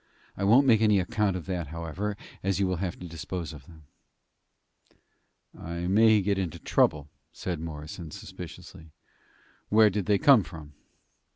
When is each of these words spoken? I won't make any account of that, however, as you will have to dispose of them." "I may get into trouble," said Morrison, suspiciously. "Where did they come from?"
I 0.35 0.43
won't 0.45 0.65
make 0.65 0.81
any 0.81 0.99
account 0.99 1.35
of 1.35 1.45
that, 1.45 1.67
however, 1.67 2.17
as 2.41 2.59
you 2.59 2.65
will 2.65 2.77
have 2.77 2.97
to 2.97 3.07
dispose 3.07 3.53
of 3.53 3.67
them." 3.67 3.83
"I 5.55 5.85
may 5.85 6.23
get 6.23 6.39
into 6.39 6.57
trouble," 6.57 7.07
said 7.31 7.59
Morrison, 7.59 8.09
suspiciously. 8.09 8.93
"Where 9.69 9.91
did 9.91 10.07
they 10.07 10.17
come 10.17 10.41
from?" 10.41 10.73